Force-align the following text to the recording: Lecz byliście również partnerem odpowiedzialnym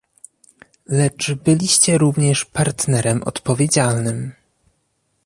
Lecz 0.87 1.31
byliście 1.33 1.97
również 1.97 2.45
partnerem 2.45 3.23
odpowiedzialnym 3.23 4.31